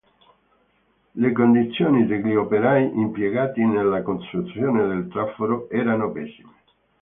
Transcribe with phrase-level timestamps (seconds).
[1.13, 6.53] Le condizioni degli operai impiegati nella costruzione del traforo erano pessime.